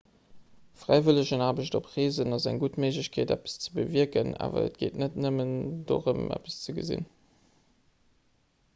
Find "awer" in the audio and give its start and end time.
4.47-4.65